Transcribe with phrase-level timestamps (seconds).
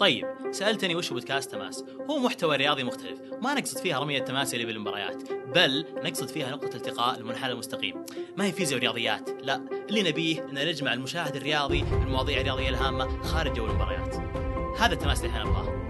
[0.00, 4.66] طيب سألتني وش بودكاست تماس؟ هو محتوى رياضي مختلف ما نقصد فيها رمي التماس اللي
[4.66, 8.04] بالمباريات بل نقصد فيها نقطة التقاء المنحنى المستقيم.
[8.36, 13.52] ما هي فيزياء ورياضيات؟ لا اللي نبيه إن نجمع المشاهد الرياضي بالمواضيع الرياضيه الهامة خارج
[13.52, 14.14] جو المباريات.
[14.78, 15.80] هذا التماس اللي إحنا نبغاه.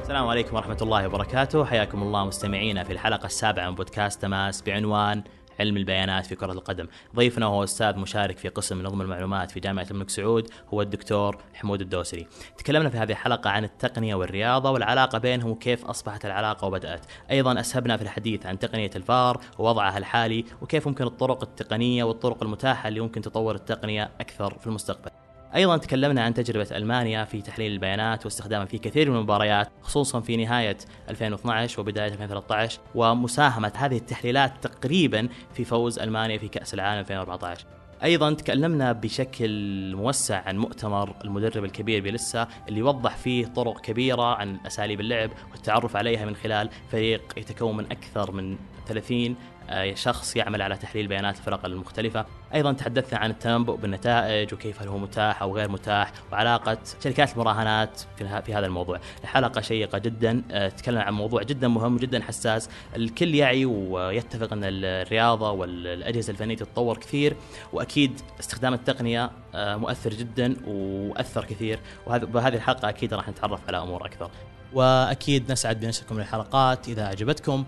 [0.00, 1.64] السلام عليكم ورحمة الله وبركاته.
[1.64, 5.22] حياكم الله مستمعينا في الحلقة السابعة من بودكاست تماس بعنوان
[5.60, 6.86] علم البيانات في كرة القدم.
[7.16, 11.80] ضيفنا هو أستاذ مشارك في قسم نظم المعلومات في جامعة الملك سعود هو الدكتور حمود
[11.80, 12.26] الدوسري.
[12.58, 17.06] تكلمنا في هذه الحلقة عن التقنية والرياضة والعلاقة بينهم وكيف أصبحت العلاقة وبدأت.
[17.30, 22.88] أيضا أسهبنا في الحديث عن تقنية الفار ووضعها الحالي وكيف ممكن الطرق التقنية والطرق المتاحة
[22.88, 25.21] اللي ممكن تطور التقنية أكثر في المستقبل.
[25.54, 30.36] أيضا تكلمنا عن تجربة ألمانيا في تحليل البيانات واستخدامها في كثير من المباريات خصوصا في
[30.36, 30.76] نهاية
[31.08, 37.66] 2012 وبداية 2013 ومساهمة هذه التحليلات تقريبا في فوز ألمانيا في كأس العالم 2014
[38.04, 39.50] أيضا تكلمنا بشكل
[39.96, 45.96] موسع عن مؤتمر المدرب الكبير بيلسا اللي يوضح فيه طرق كبيرة عن أساليب اللعب والتعرف
[45.96, 48.56] عليها من خلال فريق يتكون من أكثر من
[48.88, 49.36] 30
[49.70, 52.26] آه، شخص يعمل على تحليل بيانات الفرق المختلفة.
[52.54, 58.00] أيضا تحدثنا عن التنبؤ بالنتائج وكيف هل هو متاح أو غير متاح وعلاقة شركات المراهنات
[58.16, 59.00] في هذا الموضوع.
[59.22, 62.70] الحلقة شيقة جدا آه، تكلم عن موضوع جدا مهم جدا حساس.
[62.96, 67.36] الكل يعي ويتفق أن الرياضة والأجهزة الفنية تتطور كثير
[67.72, 71.80] وأكيد استخدام التقنية آه، مؤثر جدا وأثر كثير.
[72.06, 74.30] وهذه الحلقة أكيد راح نتعرف على أمور أكثر.
[74.72, 77.64] وأكيد نسعد بنشركم الحلقات إذا عجبتكم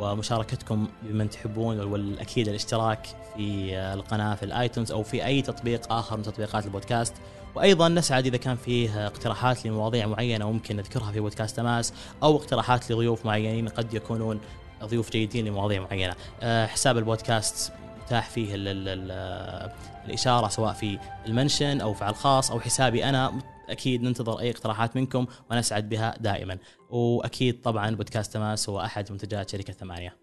[0.00, 3.06] ومشاركتكم بمن تحبون والأكيد الاشتراك
[3.36, 7.14] في القناة في الآيتونز أو في أي تطبيق آخر من تطبيقات البودكاست.
[7.54, 12.92] وأيضا نسعد إذا كان فيه اقتراحات لمواضيع معينة ممكن نذكرها في بودكاست تماس أو اقتراحات
[12.92, 14.40] لضيوف معينين قد يكونون
[14.84, 16.14] ضيوف جيدين لمواضيع معينة.
[16.40, 17.72] أه، حساب البودكاست
[18.04, 19.70] متاح فيه ال ال ال
[20.06, 23.32] الإشارة سواء في المنشن أو في الخاص أو حسابي أنا
[23.70, 26.58] أكيد ننتظر أي اقتراحات منكم ونسعد بها دائما.
[26.90, 30.16] وأكيد طبعا بودكاست تماس هو أحد منتجات شركة ثمانية.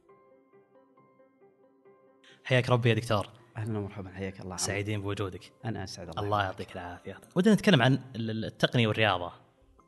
[2.43, 3.29] حياك ربي يا دكتور.
[3.57, 4.57] أهلا ومرحبا حياك الله.
[4.57, 5.53] سعيدين بوجودك.
[5.65, 7.21] أنا أسعد الله, الله يعطيك العافية.
[7.35, 9.31] ودنا نتكلم عن التقنية والرياضة.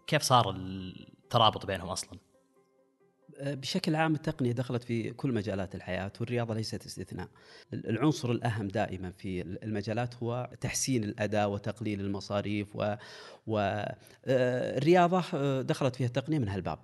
[0.07, 2.19] كيف صار الترابط بينهم أصلا؟
[3.41, 7.27] بشكل عام التقنية دخلت في كل مجالات الحياة والرياضة ليست استثناء.
[7.73, 12.95] العنصر الأهم دائما في المجالات هو تحسين الأداء وتقليل المصاريف و
[13.47, 16.79] والرياضه آه، دخلت فيها التقنية من هالباب.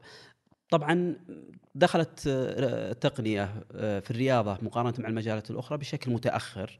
[0.70, 1.16] طبعا
[1.76, 6.80] دخلت آه، التقنية آه، في الرياضة مقارنة مع المجالات الأخرى بشكل متأخر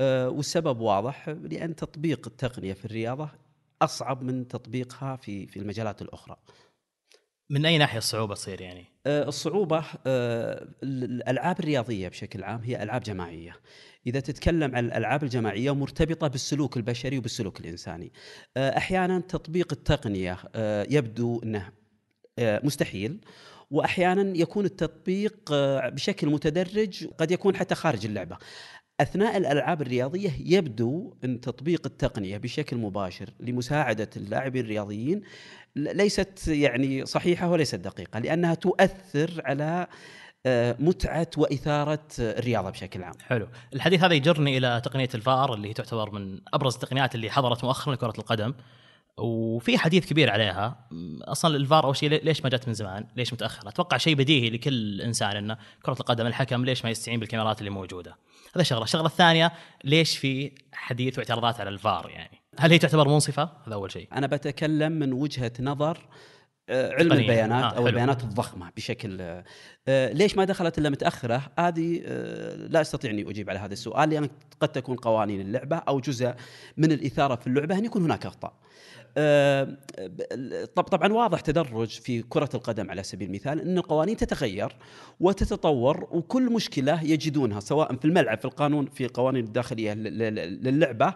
[0.00, 3.28] والسبب واضح لأن تطبيق التقنية في الرياضة
[3.82, 6.36] أصعب من تطبيقها في في المجالات الأخرى.
[7.50, 13.02] من أي ناحية الصعوبة تصير يعني؟ آه، الصعوبة آه، الألعاب الرياضية بشكل عام هي ألعاب
[13.02, 13.56] جماعية.
[14.06, 18.12] إذا تتكلم عن الألعاب الجماعية مرتبطة بالسلوك البشري وبالسلوك الإنساني.
[18.56, 20.38] آه، أحيانا تطبيق التقنية
[20.90, 21.72] يبدو إنه
[22.38, 23.20] مستحيل
[23.70, 25.52] وأحيانا يكون التطبيق
[25.88, 28.38] بشكل متدرج قد يكون حتى خارج اللعبة.
[29.00, 35.22] أثناء الألعاب الرياضية يبدو أن تطبيق التقنية بشكل مباشر لمساعدة اللاعبين الرياضيين
[35.76, 39.86] ليست يعني صحيحة وليست دقيقة لأنها تؤثر على
[40.46, 43.14] آه، متعة وإثارة الرياضة بشكل عام.
[43.26, 47.94] حلو، الحديث هذا يجرني إلى تقنية الفار اللي تعتبر من أبرز التقنيات اللي حضرت مؤخرا
[47.94, 48.54] لكرة القدم.
[49.18, 50.88] وفي حديث كبير عليها
[51.22, 55.00] أصلا الفار أول شيء ليش ما جت من زمان؟ ليش متاخر؟ أتوقع شيء بديهي لكل
[55.00, 58.16] إنسان إنه كرة القدم الحكم ليش ما يستعين بالكاميرات اللي موجودة؟
[58.54, 59.52] هذا شغلة، الشغلة الثانية
[59.84, 64.08] ليش في حديث واعتراضات على الفار يعني؟ هل هي تعتبر منصفة؟ هذا أول شيء.
[64.12, 66.08] أنا بتكلم من وجهة نظر
[66.68, 67.22] آه، علم تقنية.
[67.22, 67.86] البيانات آه أو حلو.
[67.86, 69.16] البيانات الضخمة بشكل
[69.88, 74.10] آه ليش ما دخلت إلا متأخرة؟ هذه آه لا أستطيع أني أجيب على هذا السؤال
[74.10, 74.28] لأن
[74.60, 76.34] قد تكون قوانين اللعبة أو جزء
[76.76, 78.52] من الإثارة في اللعبة أن يكون هناك أخطاء.
[79.16, 79.76] آه،
[80.74, 84.76] طبعا واضح تدرج في كرة القدم على سبيل المثال أن القوانين تتغير
[85.20, 91.14] وتتطور وكل مشكلة يجدونها سواء في الملعب في القانون في القوانين الداخلية للعبة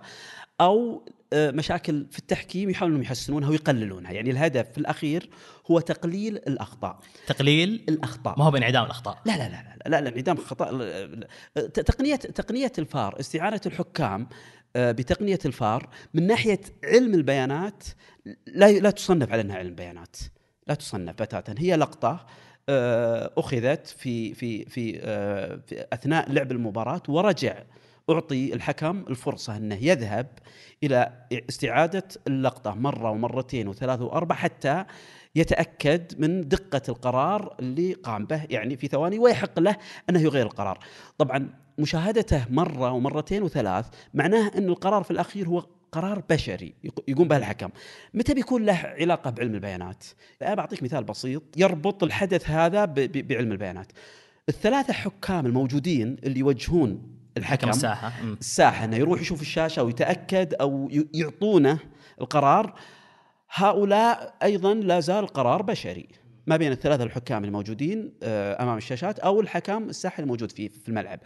[0.60, 1.04] أو
[1.34, 5.30] مشاكل في التحكيم يحاولون يحسنونها ويقللونها، يعني الهدف في الاخير
[5.70, 6.98] هو تقليل الاخطاء.
[7.26, 9.22] تقليل الاخطاء ما هو بانعدام الاخطاء.
[9.26, 10.70] لا لا لا لا لا, لا انعدام الخطا
[11.74, 14.28] تقنيه تقنيه الفار استعانه الحكام
[14.76, 17.84] آه، بتقنيه الفار من ناحيه علم البيانات
[18.46, 20.16] لا لا تصنف على انها علم بيانات
[20.66, 22.26] لا تصنف بتاتا هي لقطه
[22.68, 27.62] آه، اخذت في في في, آه، في اثناء لعب المباراه ورجع
[28.10, 30.26] أعطي الحكم الفرصة أنه يذهب
[30.82, 31.12] إلى
[31.48, 34.84] استعادة اللقطة مرة ومرتين وثلاث وأربع حتى
[35.34, 39.76] يتأكد من دقة القرار اللي قام به يعني في ثواني ويحق له
[40.10, 40.78] أنه يغير القرار.
[41.18, 41.48] طبعا
[41.78, 46.74] مشاهدته مرة ومرتين وثلاث معناه أن القرار في الأخير هو قرار بشري
[47.08, 47.68] يقوم به الحكم.
[48.14, 50.04] متى بيكون له علاقة بعلم البيانات؟
[50.42, 53.92] أنا بعطيك مثال بسيط يربط الحدث هذا بعلم البيانات.
[54.48, 58.12] الثلاثة حكام الموجودين اللي يوجهون الحكم الساحة.
[58.40, 61.78] الساحة إنه يروح يشوف الشاشة ويتأكد أو يعطونه
[62.20, 62.74] القرار.
[63.50, 66.08] هؤلاء أيضا لا زال قرار بشري
[66.46, 71.20] ما بين الثلاثة الحكام الموجودين آه، أمام الشاشات أو الحكم الساحه الموجود فيه في الملعب.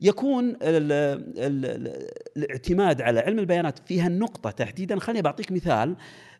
[0.00, 4.98] يكون ال ال ال الاعتماد على علم البيانات في هالنقطه تحديدا.
[5.00, 5.96] خليني بعطيك مثال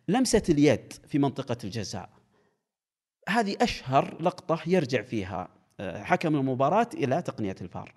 [0.09, 2.09] لمسة اليد في منطقة الجزاء.
[3.29, 5.49] هذه أشهر لقطة يرجع فيها
[5.81, 7.95] آه، حكم المباراة إلى تقنية الفار.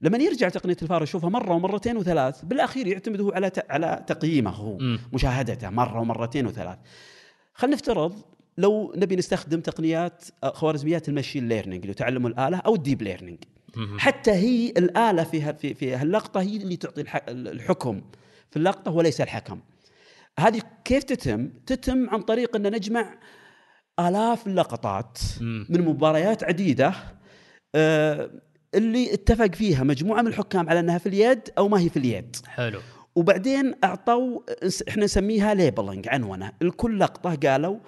[0.00, 4.78] لما يرجع تقنية الفار يشوفها مرة ومرتين وثلاث بالأخير يعتمد هو على على تقييمه هو
[5.12, 6.78] مشاهدته مرة ومرتين وثلاث.
[7.54, 8.22] خلينا نفترض
[8.58, 13.02] لو نبي نستخدم تقنيات آه، خوارزميات ال machine learning اللي تعلم الآلة أو ال deep
[13.02, 13.38] learning
[13.98, 18.02] حتى هي الآلة في في في هاللقطة هي اللي تعطي الحكم
[18.50, 19.60] في اللقطة وليس الحكم.
[20.38, 23.18] هذه كيف تتم؟ تتم عن طريق أن نجمع
[24.00, 26.94] آلاف اللقطات من مباريات عديدة
[27.74, 28.30] آه
[28.74, 32.36] اللي اتفق فيها مجموعة من الحكام على إنها في اليد أو ما هي في اليد.
[32.46, 32.80] حلو.
[33.14, 34.40] وبعدين أعطوا
[34.88, 37.78] إحنا نسميها ليبلنج عنونه لكل لقطه قالوا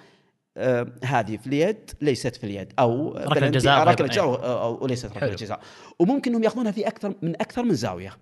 [0.57, 2.73] آه هذه في اليد ليست في اليد.
[2.79, 5.59] أو ركله جزاء ركله جزاء أو, ليست ركله جزاء.
[5.99, 8.13] وممكن إنهم يأخذونها في أكثر من أكثر من زاوية.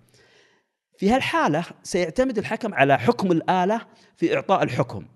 [0.98, 3.80] في هالحالة سيعتمد الحكم على حكم الآلة
[4.16, 5.06] في إعطاء الحكم.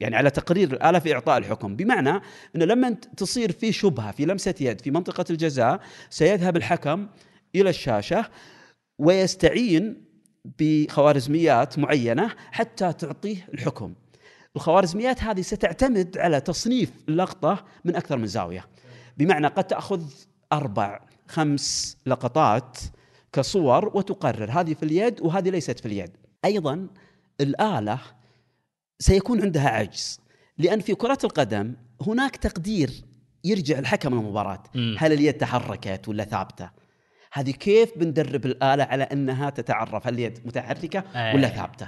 [0.00, 1.76] يعني على تقرير الآلة في إعطاء الحكم.
[1.76, 2.20] بمعنى
[2.56, 5.80] أنه لما تصير في شبهة في لمسة يد في منطقة الجزاء
[6.10, 7.08] سيذهب الحكم
[7.54, 8.24] إلى الشاشة
[8.98, 10.04] ويستعين
[10.58, 13.94] بخوارزميات معينة حتى تعطيه الحكم.
[14.56, 18.66] الخوارزميات هذه ستعتمد على تصنيف اللقطة من أكثر من زاوية.
[19.16, 20.02] بمعنى قد تأخذ
[20.52, 22.78] أربع خمس لقطات
[23.32, 26.10] كصور وتقرر هذه في اليد وهذه ليست في اليد.
[26.44, 26.86] أيضا
[27.40, 27.98] الآلة
[29.00, 30.20] سيكون عندها عجز.
[30.58, 31.74] لأن في كرة القدم
[32.06, 32.90] هناك تقدير
[33.44, 34.62] يرجع الحكم المباراة.
[34.98, 36.70] هل اليد تحركت ولا ثابتة؟
[37.32, 41.86] هذه كيف بندرب الآلة على أنها تتعرف؟ هل اليد متحركة ولا ثابتة؟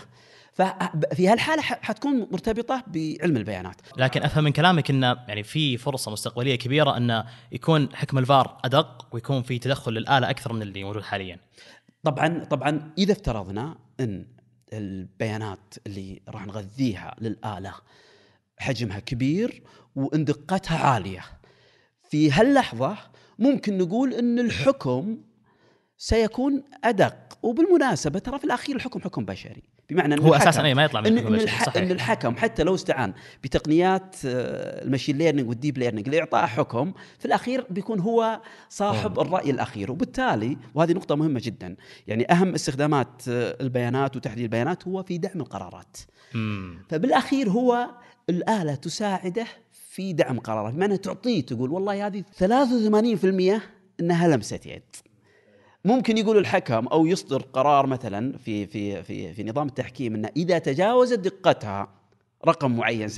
[0.53, 3.77] ففي هالحالة حتكون مرتبطة بعلم البيانات.
[3.97, 9.09] لكن أفهم من كلامك أن يعني في فرصة مستقبلية كبيرة أن يكون حكم الفار أدق
[9.13, 11.39] ويكون في تدخل للآلة أكثر من اللي موجود حاليا.
[12.03, 14.27] طبعا طبعا إذا افترضنا أن
[14.73, 17.75] البيانات اللي راح نغذيها للآلة.
[18.59, 19.63] حجمها كبير
[19.97, 21.25] وان دقتها عالية.
[22.11, 22.99] في هاللحظة
[23.39, 25.19] ممكن نقول إن الحكم
[25.97, 29.63] سيكون أدق وبالمناسبة ترى في الأخير الحكم حكم بشري.
[29.93, 31.65] بمعنى هو أساسا اي ما يطلع من إن, الح...
[31.65, 31.83] صحيح.
[31.83, 33.13] إن الحكم حتى لو استعان
[33.45, 39.27] بتقنيات ال machine learning وال deep learning لاعطاء حكم في الأخير بيكون هو صاحب أوه.
[39.27, 45.03] الرأي الأخير وبالتالي وهذه نقطة مهمة جدا يعني أهم استخدامات آه، البيانات وتحليل البيانات هو
[45.03, 45.97] في دعم القرارات
[46.35, 46.79] مم.
[46.89, 47.89] فبالأخير هو
[48.31, 49.47] الآلة تساعده
[49.91, 52.25] في دعم قرارات بمعنى تعطيه تقول والله هذه
[53.59, 53.61] 83%
[54.01, 54.83] إنها لمسة يد
[55.85, 60.59] ممكن يقول الحكم أو يصدر قرار مثلا في في في في نظام التحكيم إنه إذا
[60.59, 61.89] تجاوزت دقتها
[62.49, 63.13] رقم معين 70%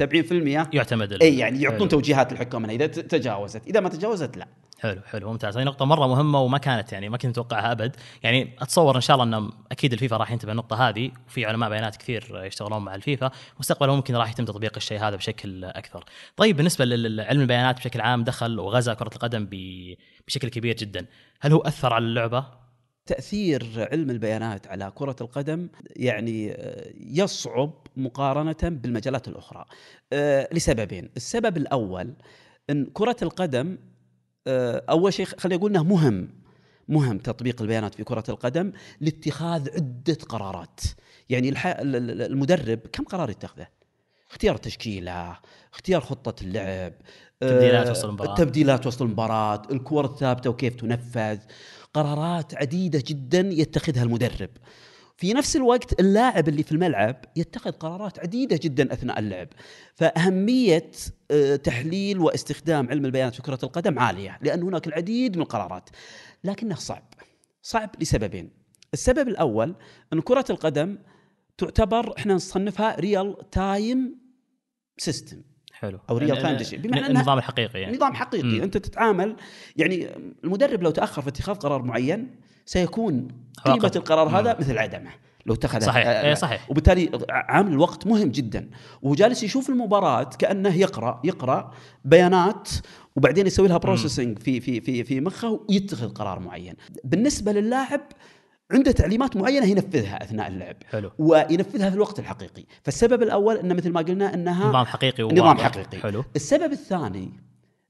[0.75, 4.47] يعتمد إي يعني يعطون توجيهات للحكام إذا تجاوزت إذا ما تجاوزت لا.
[4.85, 5.57] حلو حلو ممتاز.
[5.57, 9.15] هذه نقطة مرة مهمة وما كانت يعني ما كنت اتوقعها أبد، يعني أتصور إن شاء
[9.17, 13.31] الله انه أكيد الفيفا راح ينتبه النقطة هذه وفي علماء بيانات كثير يشتغلون مع الفيفا،
[13.61, 16.05] مستقبلا ممكن راح يتم تطبيق الشيء هذا بشكل أكثر.
[16.37, 19.47] طيب بالنسبة لعلم البيانات بشكل عام دخل وغزا كرة القدم
[20.27, 21.07] بشكل كبير جدا،
[21.41, 22.47] هل هو أثر على اللعبة؟
[23.07, 29.65] تأثير علم البيانات على كرة القدم يعني آه، يصعب مقارنة بالمجالات الأخرى.
[30.13, 31.11] آه، لسببين.
[31.17, 32.15] السبب الأول
[32.71, 33.79] إن كرة القدم
[34.49, 36.29] أول شيء خلينا نقول إنه مهم
[36.89, 40.81] مهم تطبيق البيانات في كرة القدم لاتخاذ عدة قرارات.
[41.31, 43.67] يعني المدرب كم قرار يتخذه؟
[44.31, 45.39] اختيار تشكيلة
[45.73, 46.93] اختيار خطة اللعب
[47.41, 48.31] تبديلات وسط المباراة.
[48.31, 51.39] التبديلات وسط المباراة الكور الثابتة وكيف تنفذ.
[51.95, 54.51] قرارات عديدة جدا يتخذها المدرب.
[55.17, 59.49] في نفس الوقت اللاعب اللي في الملعب يتخذ قرارات عديدة جدا أثناء اللعب.
[59.95, 60.91] فأهمية
[61.31, 65.89] آه، تحليل واستخدام علم البيانات في كرة القدم عالية لأن هناك العديد من القرارات.
[66.45, 67.15] لكنه صعب
[67.63, 68.51] صعب لسببين.
[68.93, 69.75] السبب الأول
[70.13, 70.99] أن كرة القدم
[71.59, 74.19] تعتبر إحنا نصنفها real time
[74.99, 75.43] system
[75.73, 75.99] حلو.
[76.11, 77.97] أو real time decision بمعنى النظام الحقيقي يعني.
[77.97, 78.59] نظام حقيقي.
[78.59, 78.63] م.
[78.63, 79.37] أنت تتعامل
[79.77, 80.09] يعني
[80.45, 83.29] المدرب لو تأخر في اتخاذ قرار معين سيكون
[83.65, 85.11] قيمة القرار هذا مثل عدمه
[85.47, 86.07] لو اتخذ صحيح.
[86.07, 86.71] آه، إيه، صحيح.
[86.71, 88.71] وبالتالي عامل الوقت مهم جدا.
[89.03, 92.69] وهو جالس يشوف المباراة كأنه يقرأ يقرأ بيانات
[93.17, 96.75] وبعدين يسوي لها processing في في في في مخه ويتخذ قرار معين.
[97.05, 98.01] بالنسبة للاعب
[98.71, 101.11] عنده تعليمات معينة ينفذها أثناء اللعب حلو.
[101.19, 102.65] وينفذها في الوقت الحقيقي.
[102.83, 105.63] فالسبب الأول انه مثل ما قلنا إنها نظام حقيقي نظام وواضح.
[105.63, 105.99] حقيقي.
[105.99, 106.25] حلو.
[106.37, 107.33] السبب الثاني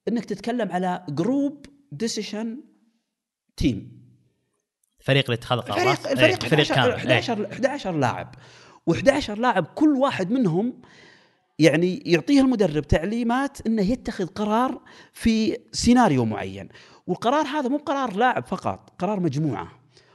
[0.09, 2.57] إنك تتكلم على group decision
[3.57, 4.04] تيم
[5.05, 6.91] فريق لاتخاذ قرارات فريق فريق إيه، فريق 11 كامل.
[6.91, 6.97] إيه.
[6.97, 8.35] 11 11 لاعب.
[8.91, 10.73] و11 لاعب كل واحد منهم
[11.59, 14.81] يعني يعطيه المدرب تعليمات إنه يتخذ قرار
[15.13, 16.69] في سيناريو معين.
[17.07, 19.69] والقرار هذا مو قرار لاعب فقط قرار مجموعة.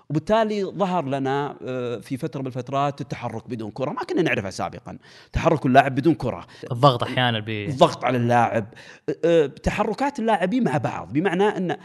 [0.10, 3.89] وبالتالي ظهر لنا آه، في فترة من الفترات التحرك بدون كرة.
[3.89, 4.98] ما كنا نعرفها سابقا.
[5.34, 6.48] تحرك اللاعب بدون كرة.
[6.72, 8.74] الضغط أحيانا ب الضغط على اللاعب.
[9.10, 11.13] أه، أه، تحركات اللاعبين مع بعض.
[11.13, 11.77] بمعنى إن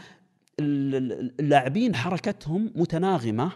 [0.59, 3.51] اللاعبين حركتهم متناغمة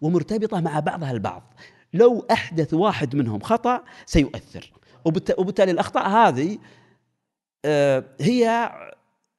[0.00, 1.54] ومرتبطة مع بعضها البعض.
[1.94, 4.72] لو أحدث واحد منهم خطأ سيؤثر.
[5.04, 6.58] وبالت- وبالتالي الأخطاء هذه
[7.64, 8.72] أه، هي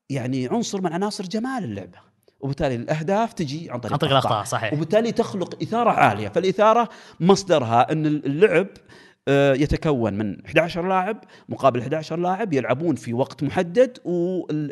[0.09, 1.97] يعني عنصر من عناصر جمال اللعبة.
[2.39, 4.43] وبالتالي الأهداف تجي عن طريق, عن طريق الأخطاء.
[4.43, 4.73] صحيح.
[4.73, 6.27] وبالتالي تخلق إثارة عالية.
[6.27, 11.17] فالإثارة مصدرها أن اللعب آه، يتكون من 11 لاعب
[11.49, 14.71] مقابل 11 لاعب يلعبون في وقت محدد وال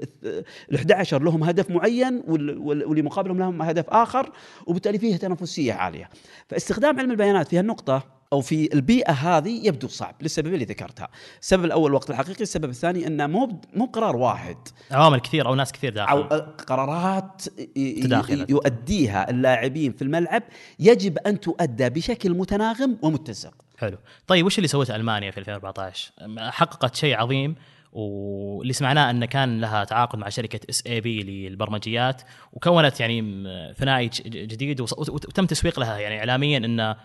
[0.76, 4.32] 11 لهم هدف معين وال- وال- واللي مقابلهم لهم هدف آخر
[4.68, 6.10] وبالتالي فيه تنافسية عالية.
[6.50, 11.08] فاستخدام علم البيانات في هالنقطة أو في البيئة هذه يبدو صعب للسبب اللي ذكرتها.
[11.42, 14.58] السبب الأول الوقت الحقيقي السبب الثاني أنه مو مو قرار واحد.
[14.92, 16.12] عوامل كثير أو ناس كثير داخل.
[16.12, 16.22] أو
[16.68, 17.42] قرارات
[17.76, 18.50] تداخلت.
[18.50, 20.44] يؤديها اللاعبين في الملعب.
[20.80, 23.98] يجب أن تؤدى بشكل متناغم ومتسق حلو.
[24.28, 26.12] طيب وش اللي سوته ألمانيا في 2014
[26.52, 27.56] حققت شيء عظيم
[27.92, 32.22] واللي سمعناه انه كان لها تعاقد مع شركة SAP للبرمجيات
[32.54, 33.22] وكونت يعني
[33.78, 36.96] ثنائي جديد وتم تسويق لها يعني اعلاميا إن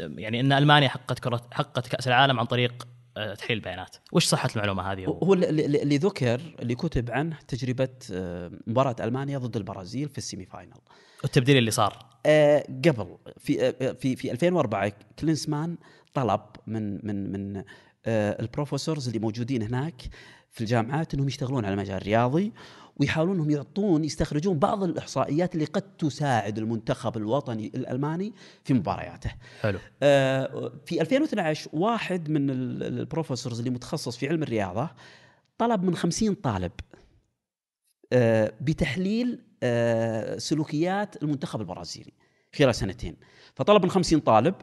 [0.00, 4.48] يعني إن ألمانيا حققت كرة حققت كأس العالم عن طريق آه، تحليل البيانات وش صحة
[4.56, 10.18] المعلومة هذه؟ هو اللي- ذكر اللي كتب عنه تجربة آه، مباراة ألمانيا ضد البرازيل في
[10.18, 10.72] ال semi final.
[11.24, 15.76] والتبديل اللي صار آه، قبل في آه، في في 2004 كلينسمان
[16.14, 17.56] طلب من من من
[18.06, 20.02] آه، ال professors اللي موجودين هناك
[20.50, 22.52] في الجامعات إنهم يشتغلون على المجال الرياضي
[22.96, 28.32] ويحاولون إنهم يعطون يستخرجون بعض الإحصائيات اللي قد تساعد المنتخب الوطني الألماني
[28.64, 29.30] في مبارياته.
[29.60, 34.90] حلو آه، في 2012 واحد من ال- ال professors اللي متخصص في علم الرياضة
[35.58, 36.93] طلب من 50 طالب آه،
[38.60, 42.12] بتحليل آه، سلوكيات المنتخب البرازيلي
[42.58, 43.16] خلال سنتين.
[43.54, 44.54] فطلب من 50 طالب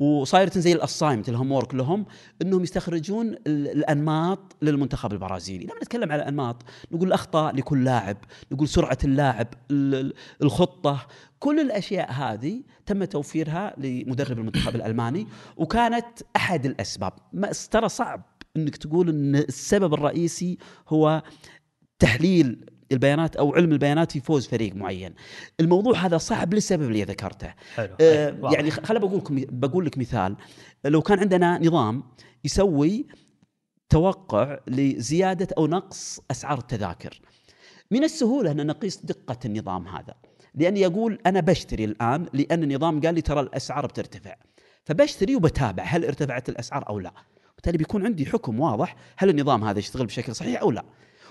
[0.00, 2.06] وصايرة زي ال assignment ال homework لهم
[2.42, 8.16] إنهم يستخرجون ال- الأنماط للمنتخب البرازيلي، لما نتكلم على الأنماط نقول الاخطاء لكل لاعب،
[8.52, 11.06] نقول سرعة اللاعب، ال- ال- الخطة،
[11.38, 15.26] كل الأشياء هذه تم توفيرها لمدرب المنتخب الألماني
[15.56, 17.12] وكانت أحد الأسباب،
[17.70, 18.22] ترى صعب
[18.56, 21.22] إنك تقول إن السبب الرئيسي هو
[21.98, 25.14] تحليل البيانات أو علم البيانات في فوز فريق معين.
[25.60, 27.54] الموضوع هذا صعب للسبب اللي ذكرته.
[27.74, 28.52] حلو آه، واضح.
[28.52, 30.36] يعني خل بقول لكم بقول لك مثال
[30.84, 32.02] لو كان عندنا نظام
[32.44, 33.06] يسوي
[33.88, 37.20] توقع لزيادة أو نقص أسعار التذاكر
[37.90, 40.14] من السهولة أن نقيس دقة النظام هذا
[40.54, 44.34] لاني أقول أنا بشتري الآن لأن النظام قال لي ترى الأسعار بترتفع
[44.84, 47.12] فبشتري وبتابع هل ارتفعت الأسعار أو لا
[47.52, 50.84] وبالتالي بيكون عندي حكم واضح هل النظام هذا يشتغل بشكل صحيح أو لا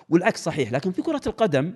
[0.10, 1.74] والعكس صحيح لكن في كرة القدم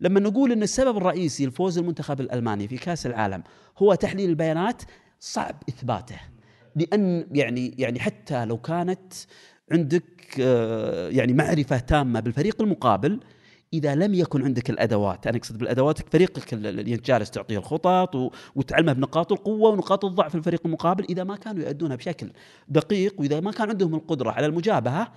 [0.00, 3.42] لما نقول إن السبب الرئيسي لفوز المنتخب الألماني في كأس العالم
[3.78, 4.82] هو تحليل البيانات
[5.20, 6.20] صعب إثباته.
[6.76, 9.12] لأن يعني يعني حتى لو كانت
[9.72, 13.20] عندك آه، يعني معرفة تامة بالفريق المقابل
[13.72, 18.92] إذا لم يكن عندك الأدوات أنا أقصد بالأدوات فريقك اللي انت جالس تعطيه الخطط وتعلمه
[18.92, 22.30] بنقاط القوة ونقاط الضعف الفريق المقابل إذا ما كانوا يؤدونها بشكل
[22.68, 25.12] دقيق وإذا ما كان عندهم القدرة على المجابهة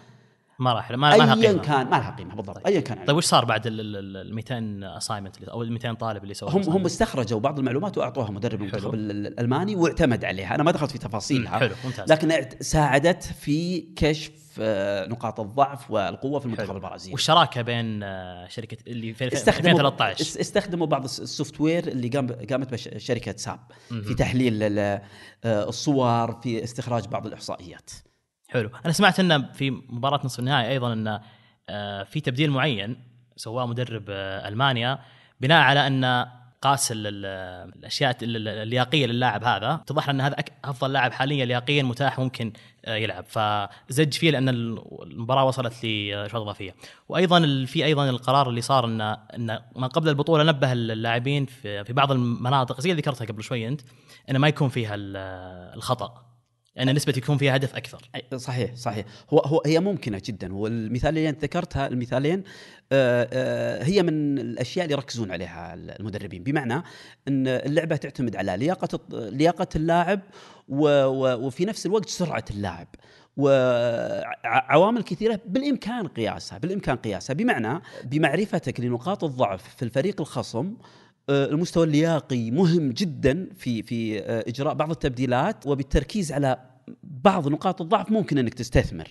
[0.60, 1.62] ما راح ما لها ايا قيمة.
[1.62, 2.68] كان ما لها قيمة بالضبط.
[2.68, 6.34] ايا كان طيب وش صار بعد ال- ال 200 assignment أو ال 200 طالب اللي
[6.34, 10.56] سووا هم هم استخرجوا بعض المعلومات وأعطوها مدرب المنتخب ال- ال- الألماني واعتمد عليها.
[10.56, 11.60] أنا ما دخلت في تفاصيلها.
[11.60, 12.12] حلو ممتاز.
[12.12, 16.76] لكن ساعدت في كشف آه، نقاط الضعف والقوة في المنتخب.
[16.76, 17.14] البرازيلي.
[17.14, 22.08] والشراكة بين آه، شركة اللي في استخدموا 2013 است- استخدموا بعض الس- ال software اللي
[22.08, 24.14] قام قامت شركة SAP في.
[24.14, 25.02] تحليل آه،
[25.46, 27.90] الصور في استخراج بعض الإحصائيات.
[28.50, 28.70] حلو.
[28.86, 31.22] أنا سمعت إنه في مباراة نصف النهائي أيضا إنه
[31.70, 32.98] آه، في تبديل معين
[33.36, 35.00] سواه مدرب آه، ألمانيا
[35.42, 36.26] بناء على ان
[36.62, 39.74] قاس ال- ال- الأشياء ال- ال- اللياقيه للاعب هذا.
[39.74, 40.36] اتضح إن هذا
[40.66, 42.54] أفضل لاعب حاليا لياقيا متاح ممكن
[42.86, 43.26] آه، يلعب.
[43.26, 46.76] فزج فيه لأن المباراة وصلت لشوط إضافية.
[47.10, 52.12] وأيضا في أيضا القرار اللي صار ان ان ما قبل البطولة نبه اللاعبين في بعض
[52.12, 53.82] المناطق زي اللي ذكرتها قبل شوي أنت
[54.30, 55.18] إنه ما يكون فيها ال-
[55.76, 56.33] الخطأ.
[56.76, 58.10] لأن نسبة يكون فيها هدف أكثر.
[58.36, 59.06] صحيح صحيح.
[59.30, 60.56] هو هو هي ممكنة جدا.
[60.56, 62.44] والمثال اللي أنت ذكرتها المثالين
[62.92, 66.44] آه، آه، هي من الأشياء اللي يركزون عليها المدربين.
[66.44, 66.84] بمعنى
[67.28, 70.20] أن اللعبة تعتمد على لياقة لياقة اللاعب
[70.70, 72.88] وفي نفس الوقت سرعة اللاعب.
[73.38, 77.34] وعوامل كثيرة بالإمكان قياسها بالإمكان قياسها.
[77.34, 80.74] بمعنى بمعرفتك لنقاط الضعف في الفريق الخصم
[81.30, 86.58] المستوى اللياقي مهم جدا في في آه، إجراء بعض التبديلات وبالتركيز على
[87.04, 89.08] بعض نقاط الضعف ممكن أنك تستثمر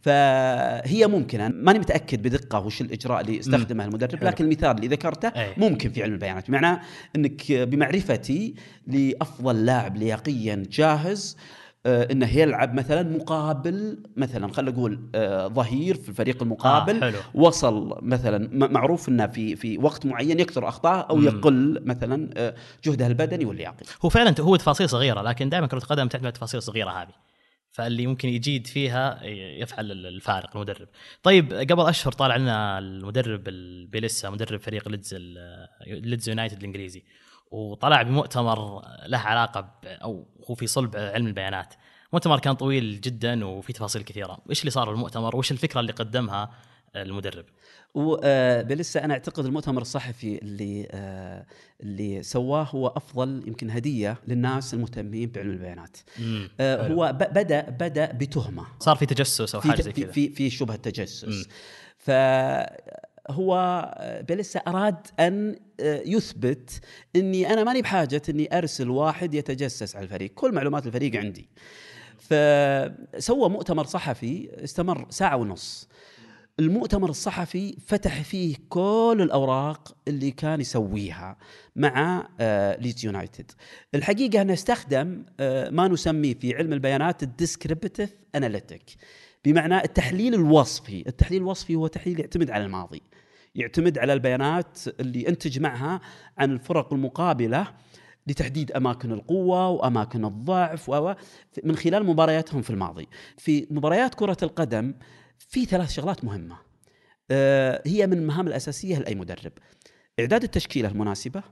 [0.00, 4.24] فهي ممكنة ماني متأكد بدقة وش الإجراء اللي استخدمه المدرب.
[4.24, 5.54] لكن المثال اللي ذكرته أي.
[5.56, 6.80] ممكن في علم البيانات بمعنى
[7.16, 8.54] أنك بمعرفتي
[8.86, 11.46] لأفضل لاعب لياقيا جاهز آه،
[11.86, 17.18] إنه يلعب مثلا مقابل مثلا خلينا نقول آه، ظهير في الفريق المقابل آه، حلو.
[17.34, 21.22] وصل مثلا معروف إنه في في وقت معين يكثر اخطاءه أو.
[21.22, 26.08] يقل مثلا آه، جهده البدني واللياقي هو فعلا هو تفاصيل صغيرة لكن دائما كرة القدم
[26.08, 27.12] تعتمد على التفاصيل الصغيرة هذه
[27.70, 29.24] فاللي ممكن يجيد فيها
[29.62, 30.88] يفعل الفارق المدرب
[31.22, 35.14] طيب قبل أشهر طالع لنا المدرب البيليسا مدرب فريق ليدز
[35.86, 37.02] ليدز يونايتد الإنجليزي
[37.50, 41.74] وطلع بمؤتمر له علاقة ب أو هو في صلب علم البيانات.
[42.12, 44.38] مؤتمر كان طويل جدا وفي تفاصيل كثيرة.
[44.50, 46.50] إيش اللي صار بالمؤتمر؟ وإيش الفكرة اللي قدمها
[46.96, 47.44] المدرب؟
[47.94, 51.46] وبلسه أنا أعتقد المؤتمر الصحفي اللي آه،
[51.80, 55.96] اللي سواه هو أفضل يمكن هدية للناس المهتمين بعلم البيانات.
[56.18, 56.50] مم.
[56.60, 56.88] آه،.
[56.88, 58.66] هو بدأ بدأ بتهمة.
[58.80, 60.12] صار في تجسس أو حاجة زي كذا.
[60.12, 60.82] في, في شبهه مم.
[60.82, 61.48] تجسس
[63.28, 66.80] فهو بلسة أراد أن آه، يثبت
[67.16, 70.30] إني أنا ماني بحاجة إني أرسل واحد يتجسس على الفريق.
[70.34, 71.48] كل معلومات الفريق عندي.
[72.18, 75.88] فسوى مؤتمر صحفي استمر ساعة ونص.
[76.60, 81.36] المؤتمر الصحفي فتح فيه كل الأوراق اللي كان يسويها
[81.76, 83.50] مع آه، ليدز يونايتد.
[83.94, 88.96] الحقيقة انه استخدم آه، ما نسميه في علم البيانات ال descriptive analytic.
[89.46, 93.02] بمعنى التحليل الوصفي، التحليل الوصفي هو تحليل يعتمد على الماضي.
[93.54, 96.00] يعتمد على البيانات اللي انت تجمعها
[96.38, 97.74] عن الفرق المقابلة
[98.26, 101.14] لتحديد أماكن القوة وأماكن الضعف و
[101.64, 103.08] من خلال مبارياتهم في الماضي.
[103.38, 104.94] في مباريات كرة القدم
[105.38, 106.56] في ثلاث شغلات مهمة.
[107.30, 109.52] آه، هي من المهام الأساسية لأي مدرب.
[110.20, 111.42] إعداد التشكيلة المناسبة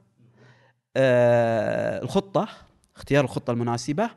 [0.97, 2.49] آه، الخطة
[2.97, 4.11] اختيار الخطة المناسبة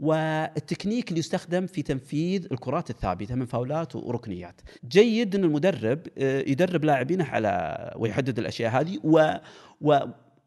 [0.00, 4.60] والتكنيك اللي يستخدم في تنفيذ الكرات الثابتة من فاولات وركنيات.
[4.88, 9.34] جيد إن المدرب آه، يدرب لاعبينه على ويحدد الأشياء هذه و,
[9.80, 9.98] و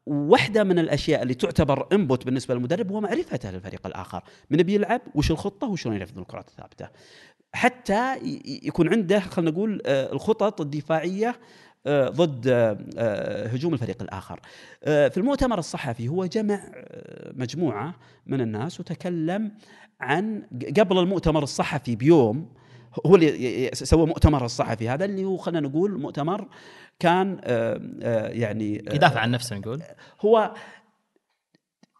[0.06, 5.32] واحدة من الأشياء اللي تعتبر انبوت بالنسبة للمدرب هو معرفته للفريق الآخر من بيلعب وش
[5.32, 6.88] الخطة وشلون ينفذ الكرات الثابتة
[7.54, 11.36] حتى يكون عنده خلينا نقول آه، الخطط الدفاعية آه،
[11.88, 14.39] ضد آه، آه، هجوم الفريق الآخر
[14.84, 19.52] آه، في المؤتمر الصحفي هو جمع آه، مجموعة من الناس وتكلم
[20.02, 20.44] عن
[20.78, 22.50] قبل المؤتمر الصحفي بيوم
[23.06, 26.48] هو اللي سوى مؤتمر الصحفي هذا اللي هو خلينا نقول مؤتمر
[27.00, 29.82] كان آه، آه، يعني آه، يدافع عن نفسه نقول
[30.22, 30.54] هو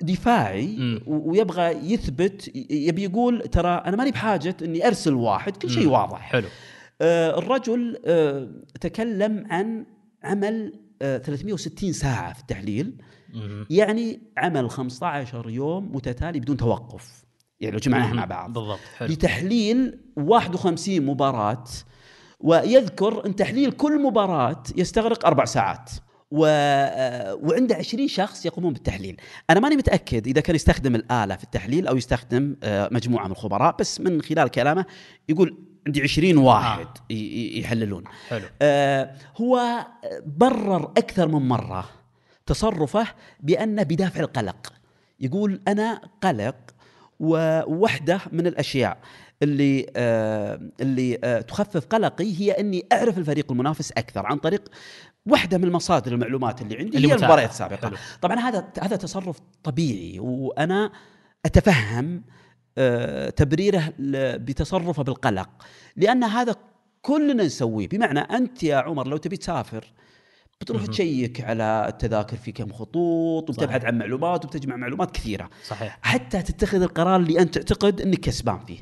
[0.02, 1.02] دفاعي مم.
[1.08, 5.88] ويبغى يثبت يبي يقول ترى أنا ماني بحاجة إني أرسل واحد كل شيء.
[5.88, 6.52] واضح حلو آه،
[7.02, 8.50] الرجل آه،
[8.82, 9.86] تكلم عن
[10.24, 13.02] عمل آه، 360 ساعة في التحليل.
[13.70, 17.26] يعني عمل 15 يوم متتالي بدون توقف.
[17.60, 18.54] يعني لو جمعناها مع بعض.
[18.54, 19.10] بالضبط حلو.
[19.10, 21.64] لتحليل 51 مباراة.
[22.40, 25.92] ويذكر إن تحليل كل مباراة يستغرق أربع ساعات.
[26.32, 26.46] و...
[26.46, 29.18] آه، وعنده 20 شخص يقومون بالتحليل.
[29.50, 33.76] أنا ماني متأكد إذا كان يستخدم الآلة في التحليل أو يستخدم آه، مجموعة من الخبراء
[33.80, 34.86] بس من خلال كلامه
[35.30, 38.04] يقول عندي 20 واحد ي- يحللون.
[38.30, 38.46] حلو.
[38.62, 39.86] آه، هو
[40.26, 41.90] برر أكثر من مرة
[42.46, 43.08] تصرفه
[43.40, 44.74] بانه بدافع القلق.
[45.20, 46.56] يقول أنا قلق
[47.20, 48.98] وواحده من الأشياء
[49.44, 54.70] اللي آه اللي آه تخفف قلقي هي أني أعرف الفريق المنافس أكثر عن طريق
[55.26, 57.14] واحدة من مصادر المعلومات اللي عندي اللي هي.
[57.16, 57.92] المباريات السابقة.
[58.22, 60.92] طبعا هذا هذا تصرف طبيعي وأنا
[61.46, 62.22] أتفهم آه،
[63.36, 65.50] تبريره ل- بتصرفه بالقلق.
[65.96, 66.56] لأن هذا
[67.02, 67.88] كلنا نسويه.
[67.88, 69.94] بمعنى أنت يا عمر لو تبي تسافر
[70.62, 70.86] بتروح.
[70.86, 73.86] تشيك على التذاكر في كم خطوط وبتبحث.
[73.86, 75.50] عن معلومات وبتجمع معلومات كثيرة.
[75.68, 76.00] صحيح.
[76.02, 78.80] حتى تتخذ القرار اللي أنت تعتقد إنك كسبان فيه.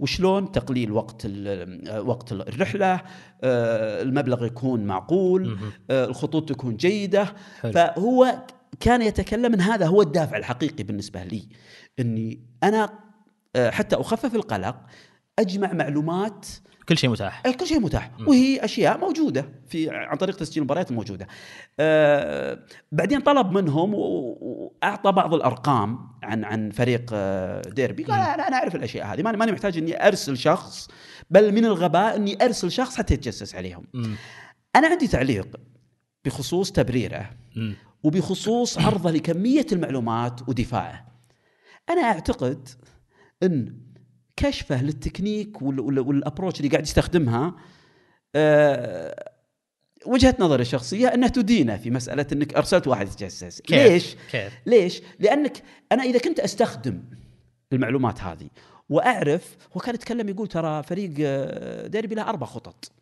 [0.00, 3.00] وشلون؟ تقليل وقت آه، وقت الرحلة.
[3.42, 5.58] آه، المبلغ يكون معقول.
[5.90, 7.34] آه، الخطوط تكون جيدة.
[7.60, 7.72] حلو.
[7.72, 8.38] فهو
[8.80, 11.48] كان يتكلم إن هذا هو الدافع الحقيقي بالنسبة لي.
[12.00, 12.90] إني أنا آه،
[13.56, 14.76] حتى أخفف القلق
[15.38, 16.46] أجمع معلومات
[16.88, 21.26] كل شيء متاح كل شيء متاح وهي أشياء موجودة في عن طريق تسجيل المباريات موجودة.
[21.80, 22.58] آه
[22.92, 28.74] بعدين طلب منهم واعطى بعض الأرقام عن عن فريق آه، ديربي قال أنا أنا أعرف
[28.74, 30.88] الأشياء هذه ماني ماني محتاج إني أرسل شخص
[31.30, 33.86] بل من الغباء إني أرسل شخص حتى يتجسس عليهم.
[33.94, 34.14] مم.
[34.76, 35.56] أنا عندي تعليق
[36.24, 37.76] بخصوص تبريره مم.
[38.02, 41.06] وبخصوص عرضه لكمية المعلومات ودفاعه.
[41.90, 42.68] أنا أعتقد
[43.42, 43.74] إن
[44.36, 47.54] كشفه للتكنيك وال- وال- والابروش اللي قاعد يستخدمها
[48.34, 49.32] آه،
[50.06, 55.00] وجهة نظري الشخصية انها تدينه في مسألة إنك أرسلت واحد يتجسس كيف؟ ليش؟ كيف؟ ليش؟
[55.20, 57.02] لأنك أنا إذا كنت أستخدم
[57.72, 58.48] المعلومات هذه
[58.88, 62.92] وأعرف هو كان يتكلم يقول ترى فريق آه، ديربي له أربع خطط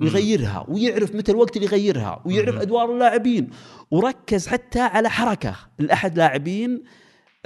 [0.00, 3.50] ويغيرها ويعرف متى الوقت اللي يغيرها ويعرف أدوار اللاعبين
[3.90, 6.84] وركز حتى على حركة لأحد لاعبين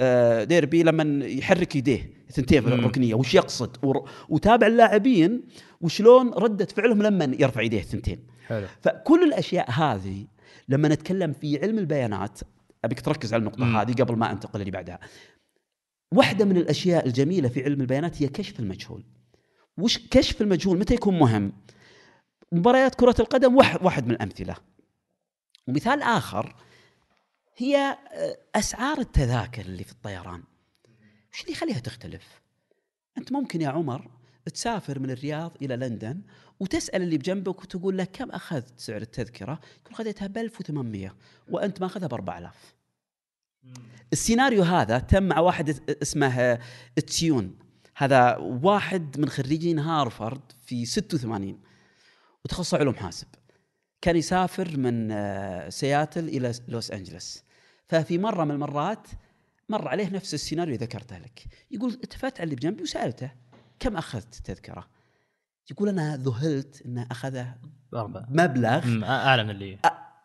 [0.01, 2.67] آه، ديربي لما يحرك يديه ثنتين في.
[2.67, 3.77] الركنية وش يقصد؟
[4.29, 5.41] وتابع اللاعبين
[5.81, 8.27] وشلون ردة فعلهم لما يرفع يديه ثنتين.
[8.47, 8.67] حلو.
[8.81, 10.27] فكل الأشياء هذه
[10.69, 12.39] لما نتكلم في علم البيانات
[12.85, 13.81] أبيك تركز على النقطة.
[13.81, 14.99] هذه قبل ما أنتقل اللي بعدها.
[16.13, 19.03] واحدة من الأشياء الجميلة في علم البيانات هي كشف المجهول.
[19.77, 21.53] وش كشف المجهول؟ متى يكون مهم؟
[22.51, 24.55] مباريات كرة القدم واحد, واحد من الأمثلة.
[25.67, 26.55] ومثال آخر
[27.57, 30.43] هي آه، أسعار التذاكر اللي في الطيران.
[31.39, 32.41] وش اللي يخليها تختلف.
[33.17, 34.11] أنت ممكن يا عمر
[34.53, 36.21] تسافر من الرياض إلى لندن
[36.59, 41.15] وتسأل اللي بجنبك وتقول له كم أخذت سعر التذكرة؟ يقول خذيتها ب 1800
[41.49, 42.53] وأنت ماخذها ب 4000
[44.13, 46.59] السيناريو هذا تم مع واحد اس- اسمه
[47.07, 47.55] إتزيوني
[47.95, 51.59] هذا واحد من خريجين هارفارد في 86
[52.45, 53.27] وتخصص علوم حاسب.
[54.01, 57.43] كان يسافر من آه، سياتل إلى لوس أنجلس.
[57.87, 59.07] ففي مرة من المرات
[59.69, 63.31] مر عليه نفس السيناريو اللي ذكرته لك يقول التفت على اللي بجنبي وسألته
[63.79, 64.87] كم أخذت التذكره؟
[65.71, 67.55] يقول أنا ذهلت انه أخذه
[68.29, 69.03] مبلغ.
[69.03, 69.79] اعلى من اللي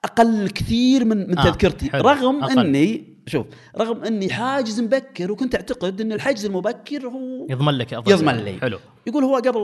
[0.05, 2.09] أقل كثير من من آه، تذكرتي حلو.
[2.09, 2.59] رغم أقل.
[2.59, 8.13] إني شوف رغم إني حاجز مبكر وكنت أعتقد إن الحجز المبكر هو يضمن لك أفضل
[8.13, 8.37] يضمن.
[8.37, 8.61] لي.
[8.61, 9.59] حلو يقول هو قبل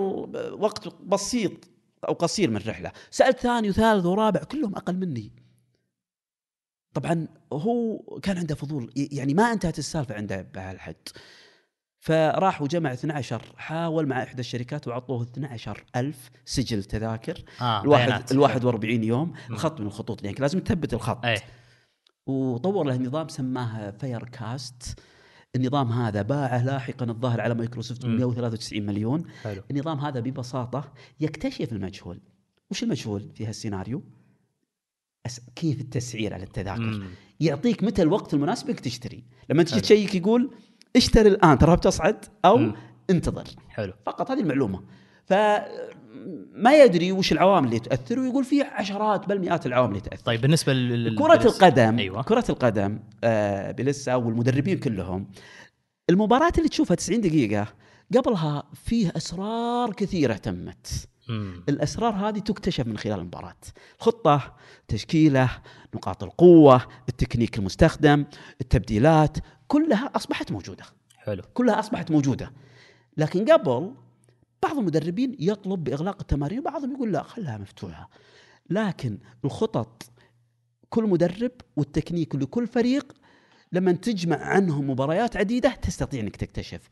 [0.59, 1.53] وقت بسيط
[2.09, 5.33] أو قصير من الرحله سالت ثاني وثالث ورابع كلهم أقل مني
[6.95, 10.97] طبعا هو كان عنده فضول يعني ما انتهت السالفة عنده بهالحد.
[11.99, 17.45] فراح وجمع 12 حاول مع إحدى الشركات وعطوه 12 ألف سجل تذاكر.
[17.61, 18.31] آه الواحد.
[18.31, 21.25] ال 41 يوم الخط من الخطوط يعني لازم تثبت الخط.
[21.25, 21.39] اي
[22.27, 24.99] وطور له نظام سماه Farecast
[25.57, 28.17] النظام هذا باعه لاحقا الظاهر على مايكروسوفت ب مم.
[28.17, 29.25] 193 مليون.
[29.43, 29.63] حلو.
[29.71, 32.21] النظام هذا ببساطة يكتشف المجهول.
[32.71, 34.03] وش المجهول في هالسيناريو؟
[35.27, 35.41] أس...
[35.57, 37.05] كيف التسعير على التذاكر؟ مم.
[37.41, 39.25] يعطيك متى الوقت المناسب إنك تشتري.
[39.51, 39.81] لما تجي.
[39.81, 40.51] تشيك يقول
[40.97, 42.75] اشتري الآن تراها بتصعد أو مم.
[43.11, 43.45] انتظر.
[43.69, 43.93] حلو.
[44.07, 44.81] فقط هذه المعلومة.
[45.25, 45.33] ف
[46.53, 50.41] ما يدري وش العوامل اللي تؤثر ويقول في عشرات بل مئات العوامل اللي تاثر طيب
[50.41, 52.23] بالنسبة لل كرة للس- القدم أيوه.
[52.23, 55.27] كرة القدم آه بلسا والمدربين كلهم
[56.11, 57.67] المباراة اللي تشوفها 90 دقيقة
[58.17, 61.09] قبلها فيه أسرار كثيرة تمت.
[61.31, 61.65] مم.
[61.69, 63.57] الأسرار هذه تكتشف من خلال المباراة.
[63.99, 64.57] الخطة
[64.89, 65.51] تشكيلة
[65.95, 68.25] نقاط القوة التكنيك المستخدم
[68.61, 69.39] التبديلات
[69.69, 70.85] كلها أصبحت موجودة.
[71.17, 71.43] حلو.
[71.55, 72.53] كلها أصبحت موجودة.
[73.17, 73.95] لكن قبل
[74.63, 78.11] بعض المدربين يطلب بإغلاق التمارين وبعضهم يقول لا خلها مفتوحة.
[78.71, 80.03] لكن الخطط
[80.89, 83.13] كل مدرب والتكنيك لكل فريق
[83.73, 86.89] لما تجمع عنهم مباريات عديدة تستطيع إنك تكتشف.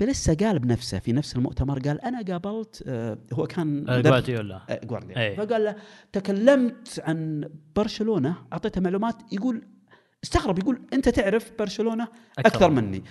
[0.00, 4.80] بلسه قال بنفسه في نفس المؤتمر قال أنا قابلت آه، هو كان آه، جوارديولا آه،
[4.84, 5.36] جوارديولا أي.
[5.36, 5.76] فقال له
[6.12, 9.62] تكلمت عن برشلونة أعطيته معلومات يقول
[10.24, 12.56] استغرب يقول أنت تعرف برشلونة أكثر.
[12.56, 13.04] أكثر, مني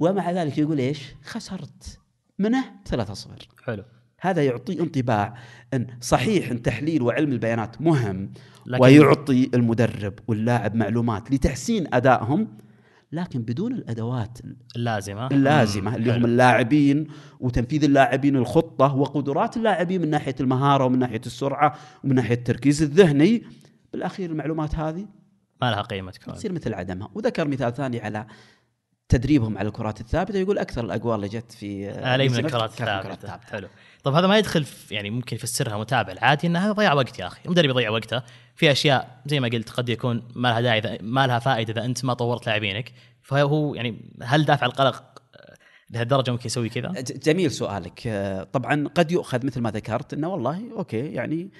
[0.00, 1.98] ومع ذلك يقول إيش؟ خسرت
[2.38, 2.64] منه
[2.94, 2.94] 3-0
[3.64, 3.84] حلو
[4.20, 5.34] هذا يعطي انطباع
[5.74, 8.32] إن صحيح إن تحليل وعلم البيانات مهم
[8.66, 12.48] لكن- ويعطي المدرب واللاعب معلومات لتحسين أدائهم
[13.12, 14.38] لكن بدون الأدوات
[14.76, 15.26] اللازمة.
[15.26, 15.96] اللازمة.
[15.96, 16.24] اللي هم.
[16.24, 17.06] اللاعبين
[17.40, 23.42] وتنفيذ اللاعبين الخطة وقدرات اللاعبين من ناحية المهارة ومن ناحية السرعة ومن ناحية التركيز الذهني.
[23.92, 25.06] بالأخير المعلومات هذه
[25.62, 27.10] ما لها قيمة تكون تصير مثل عدمها.
[27.14, 28.26] وذكر مثال ثاني على
[29.08, 33.38] تدريبهم على الكرات الثابتة يقول أكثر الأقوال اللي جت في علي من الكرات الثابتة.
[33.50, 33.68] حلو.
[34.04, 37.40] طب هذا ما يدخل يعني ممكن يفسرها متابع العادي ان هذا ضياع وقت يا أخي.
[37.44, 38.22] المدرب يضيع وقته.
[38.56, 42.04] في أشياء زي ما قلت قد يكون ما لها داعي ما لها فائدة إذا أنت
[42.04, 42.92] ما طورت لاعبينك.
[43.22, 45.04] فهو يعني هل دافع القلق
[45.90, 48.06] لهالدرجة ممكن يسوي كذا؟ جميل سؤالك.
[48.06, 51.50] آه، طبعا قد يؤخذ مثل ما ذكرت إنه والله أوكي يعني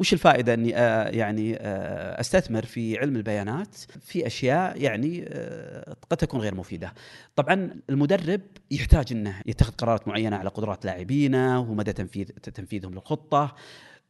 [0.00, 6.16] وش الفائدة أني آه، يعني آه، أستثمر في علم البيانات في أشياء يعني آه، قد
[6.16, 6.94] تكون غير مفيدة.
[7.36, 13.54] طبعا المدرب يحتاج إنه يتخذ قرارات معينة على قدرات لاعبينه ومدى تنفيذ تنفيذهم للخطة.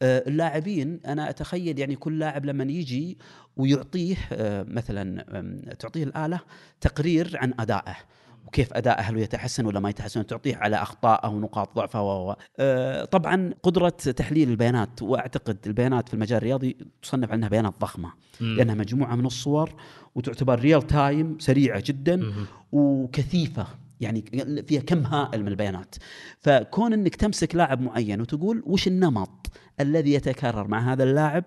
[0.03, 3.19] اللاعبين أنا أتخيل يعني كل لاعب لما يجي
[3.57, 4.17] ويعطيه
[4.69, 5.25] مثلا
[5.79, 6.41] تعطيه الآلة
[6.81, 7.97] تقرير عن أدائه.
[8.47, 13.55] وكيف اداءه هل يتحسن ولا ما يتحسن تعطيه على اخطائه ونقاط ضعفه و آه، طبعا
[13.63, 18.57] قدرة تحليل البيانات وأعتقد البيانات في المجال الرياضي تصنف عنها بيانات ضخمة مم.
[18.57, 19.75] لأنها مجموعة من الصور
[20.15, 22.47] وتعتبر ريال تايم سريعة جدا مم.
[22.73, 23.67] وكثيفة
[24.01, 24.25] يعني
[24.69, 25.95] فيها كم هائل من البيانات
[26.39, 29.51] فكون إنك تمسك لاعب معين وتقول وش النمط
[29.81, 31.45] الذي يتكرر مع هذا اللاعب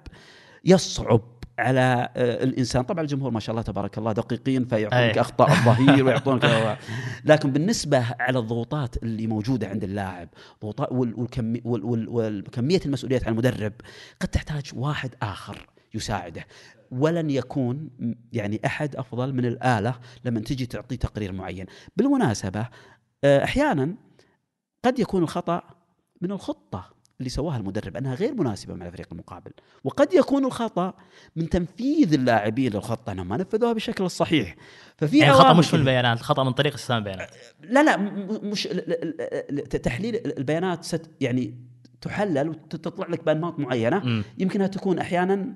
[0.66, 1.22] يصعب
[1.64, 2.82] على آه، الإنسان.
[2.84, 5.18] طبعا الجمهور ما شاء الله تبارك الله دقيقين فيعطونك.
[5.18, 6.44] أخطاء الظهير ويعطونك
[7.26, 10.30] لكن بالنسبة على الضغوطات اللي موجودة عند اللاعب
[10.62, 13.74] ضغوطات وال- والكمي وال- وال- والكميه المسؤوليات على المدرب
[14.22, 16.46] قد تحتاج واحد آخر يساعده.
[16.92, 17.90] ولن يكون
[18.34, 19.96] يعني أحد أفضل من الآلة
[20.26, 21.66] لما تجي تعطيه تقرير معين.
[21.98, 22.68] بالمناسبة
[23.24, 23.96] آه، أحيانا
[24.86, 25.62] قد يكون الخطأ
[26.22, 26.94] من الخطة.
[27.20, 29.52] اللي سواها المدرب أنها غير مناسبة مع الفريق المقابل
[29.84, 30.94] وقد يكون الخطأ
[31.36, 34.56] من تنفيذ اللاعبين للخطه إنهم ما نفذوها بالشكل الصحيح
[34.98, 35.80] ففي يعني الخطا مش من كذا.
[35.80, 37.30] البيانات الخطا من طريقه استخدام البيانات
[37.62, 38.64] لا لا م- م- مش
[39.84, 41.58] تحليل البيانات ست يعني
[42.02, 44.24] تحلل وتطلع لك بيانات معينة مم.
[44.38, 45.54] يمكنها تكون أحيانا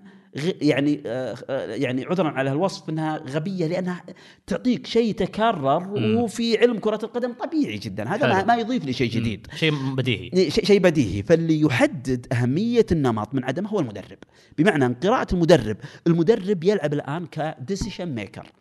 [0.62, 4.04] يعني آه، آه، يعني عذرا على الوصف إنها غبية لأنها
[4.48, 5.94] تعطيك شيء تكرر.
[5.98, 8.08] وفي علم كرة القدم طبيعي جدا.
[8.08, 8.46] هذا ما, حلو.
[8.46, 9.48] ما يضيف لي شيء جديد.
[9.56, 10.50] شيء بديهي.
[10.50, 11.24] شيء بديهي.
[11.24, 14.18] فاللي يحدد أهمية النمط من عدمه هو المدرب.
[14.58, 18.52] بمعنى أن قراءة المدرب المدرب يلعب الآن ك decision maker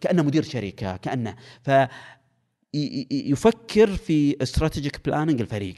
[0.00, 1.70] كأنه مدير شركة كأنه ف
[3.10, 5.74] يفكر في استراتيجيك بلاننج الفريق.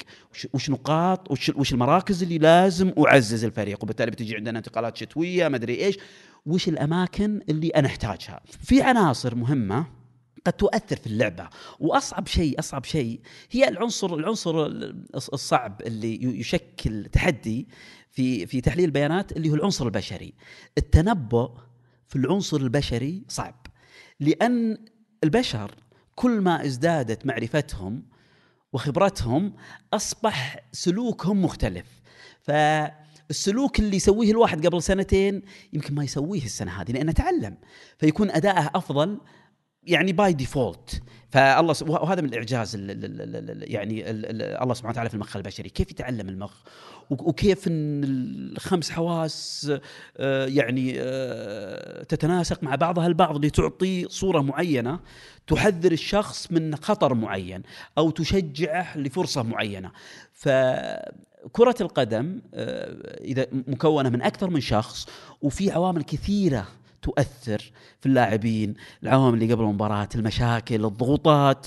[0.54, 3.82] وش, نقاط وش, المراكز اللي لازم أعزز الفريق.
[3.82, 5.98] وبالتالي بتجي عندنا انتقالات شتوية ما أدري إيش.
[6.46, 9.86] وش الأماكن اللي أنا أحتاجها؟ في عناصر مهمة
[10.46, 11.48] قد تؤثر في اللعبة.
[11.80, 13.20] وأصعب شيء أصعب شيء
[13.50, 14.66] هي العنصر العنصر
[15.14, 17.68] الصعب اللي يشكل تحدي
[18.10, 20.34] في في تحليل البيانات اللي هو العنصر البشري.
[20.78, 21.50] التنبؤ
[22.08, 23.66] في العنصر البشري صعب.
[24.20, 24.78] لأن
[25.24, 25.74] البشر
[26.18, 28.02] كل ما ازدادت معرفتهم
[28.72, 29.52] وخبرتهم
[29.92, 31.86] أصبح سلوكهم مختلف.
[32.40, 37.56] فالسلوك اللي يسويه الواحد قبل سنتين يمكن ما يسويه السنة هذه لأنه تعلم
[37.98, 39.20] فيكون أداءه أفضل
[39.88, 45.14] يعني by default فالله وهذا من الإعجاز ال يعني ال ال الله سبحانه وتعالى في
[45.14, 45.68] المخ البشري.
[45.68, 46.52] كيف يتعلم المخ؟
[47.10, 49.72] وكيف إن الخمس حواس
[50.16, 55.00] آه، يعني آه، تتناسق مع بعضها؟ البعض لتعطي صورة معينة
[55.46, 57.62] تحذر الشخص من خطر معين
[57.98, 59.90] أو تشجعه لفرصة معينة.
[60.32, 65.06] فكره القدم آه، إذا مكونة من أكثر من شخص
[65.42, 66.68] وفي عوامل كثيرة
[67.02, 71.66] تؤثر في اللاعبين العوامل اللي قبل المباراة المشاكل الضغوطات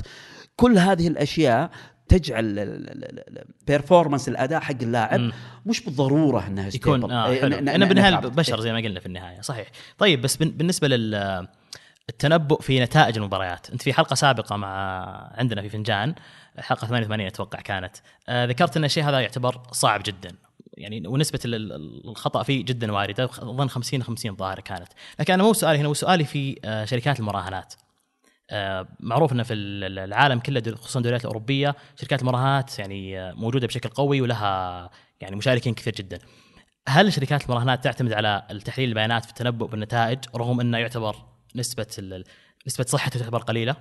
[0.55, 1.69] كل هذه الأشياء
[2.07, 5.31] تجعل البيرفورمانس الأداء حق اللاعب.
[5.65, 7.11] مش بالضرورة انها يكون stable.
[7.11, 7.49] آه إيه، حلو
[7.87, 8.19] بالنهايه.
[8.19, 9.67] البشر زي ما قلنا في النهاية صحيح
[9.97, 11.47] طيب بس بالنسبة لل
[12.09, 16.15] التنبؤ في نتائج المباريات أنت في حلقة سابقة مع عندنا في فنجان
[16.59, 17.95] حلقة 88 أتوقع كانت
[18.29, 20.35] آه ذكرت إن الشيء هذا يعتبر صعب جدا
[20.77, 24.87] يعني ونسبة ال- ال- الخطأ فيه جدا وارده أظن 50 50 ظاهر كانت
[25.19, 27.73] لكن أنا مو سؤالي هنا وسؤالي في آه شركات المراهنات
[28.53, 33.67] آه، معروف انه في ال- العالم كله خصوصا الدوريات الأوروبية شركات المراهنات يعني آه، موجودة
[33.67, 34.89] بشكل قوي ولها
[35.21, 36.19] يعني مشاركين كثير جدا.
[36.87, 41.15] هل شركات المراهنات تعتمد على التحليل البيانات في التنبؤ بالنتائج رغم إنه يعتبر
[41.55, 41.87] نسبة
[42.67, 43.75] نسبة صحته تعتبر قليلة؟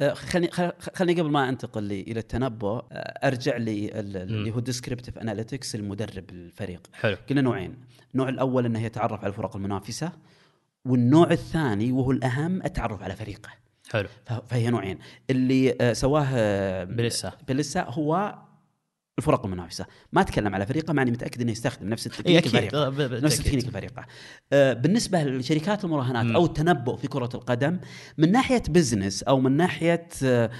[0.00, 4.50] آه، خلني خل- خلني قبل ما أنتقل لي إلى التنبؤ آه، أرجع لي ال- اللي
[4.50, 6.80] هو descriptive analytics المدرب الفريق.
[6.92, 7.16] حلو.
[7.30, 7.74] قلنا نوعين.
[8.14, 10.12] النوع الأول إنه يتعرف على الفرق المنافسة
[10.84, 13.48] والنوع الثاني وهو الأهم التعرف على فريقه.
[13.90, 14.08] حلو.
[14.48, 14.98] فهي نوعين.
[15.30, 18.34] اللي آه، سواه بيلسا بيلسا هو
[19.20, 22.90] الفرق المنافسة ما أتكلم على فريقه مع إني متأكد إنه يستخدم نفس التكنيك الفريق آه،
[23.22, 23.40] نفس.
[23.40, 24.06] التكنيك الفريقه
[24.52, 26.36] آه، بالنسبة لشركات المراهنات مم.
[26.36, 27.78] أو التنبؤ في كرة القدم
[28.18, 30.50] من ناحية business أو من ناحية آه،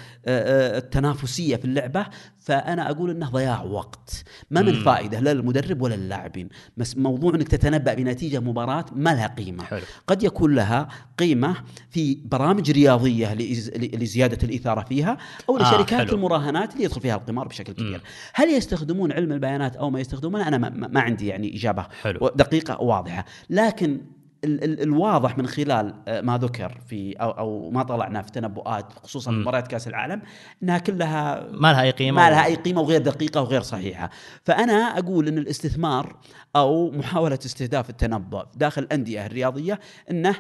[0.79, 2.07] التنافسية في اللعبة
[2.41, 4.25] فأنا أقول إنه ضياع وقت.
[4.51, 4.73] ما من.
[4.85, 6.49] فائدة لا للمدرب ولا للاعبين.
[6.77, 9.65] بس موضوع إنك تتنبأ بنتيجة مباراة ما لها قيمة.
[9.65, 9.81] حلو.
[10.07, 11.57] قد يكون لها قيمة
[11.91, 16.17] في برامج رياضية لإز- لزيادة الإثارة فيها أو آه، لشركات حلو.
[16.17, 17.97] المراهنات اللي يدخل فيها القمار بشكل كبير.
[17.99, 18.01] مم.
[18.35, 22.31] هل يستخدمون علم البيانات أو ما يستخدمونه؟ أنا ما, ما عندي يعني إجابة حلو.
[22.37, 23.25] دقيقة واضحة.
[23.51, 24.01] لكن
[24.45, 28.93] ال ال الواضح من خلال آه، ما ذكر في أو أو ما طلعنا في تنبؤات
[28.93, 29.31] خصوصا.
[29.31, 30.23] مباريات كأس العالم
[30.63, 34.11] إنها كلها ما لها أي قيمة ما لها أي قيمة وغير دقيقة وغير صحيحة
[34.45, 36.17] فأنا أقول إن الاستثمار
[36.57, 40.35] أو محاولة استهداف التنبؤ داخل الأندية الرياضية إنه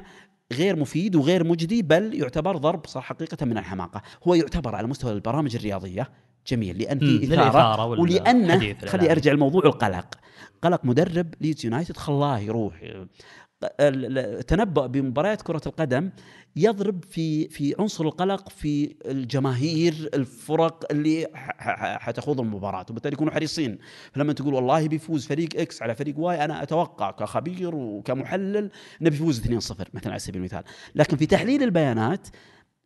[0.52, 5.12] غير مفيد وغير مجدي بل يعتبر ضرب صح حقيقة من الحماقة هو يعتبر على مستوى
[5.12, 6.08] البرامج الرياضية
[6.46, 8.76] جميل لأن في إثارة ولأنه.
[8.86, 10.14] خلي أرجع لموضوع القلق
[10.62, 13.04] قلق مدرب ليدز يونايتد خلاه يروح
[13.64, 16.10] ال- ال- التنبؤ بمباريات كرة القدم
[16.56, 21.26] يضرب في في عنصر القلق في الجماهير الفرق اللي
[22.00, 23.78] حتخوض المباراة وبالتالي يكونوا حريصين.
[24.12, 28.70] فلما تقول والله بيفوز فريق X على فريق Y أنا أتوقع كخبير وكمحلل
[29.02, 29.50] إنه بيفوز 2-0
[29.94, 30.62] مثلا على سبيل المثال.
[30.94, 32.28] لكن في تحليل البيانات